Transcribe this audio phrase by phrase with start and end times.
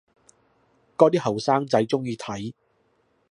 [0.97, 2.53] 嗰啲後生仔鍾意睇